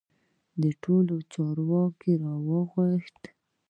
[0.83, 3.25] ټول چارواکي را وغوښتل.